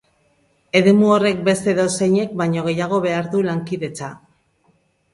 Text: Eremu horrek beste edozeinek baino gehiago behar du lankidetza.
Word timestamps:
Eremu 0.79 1.11
horrek 1.17 1.43
beste 1.51 1.71
edozeinek 1.75 2.35
baino 2.41 2.67
gehiago 2.71 3.03
behar 3.07 3.31
du 3.37 3.47
lankidetza. 3.53 4.15